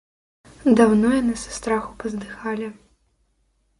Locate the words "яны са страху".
1.21-1.91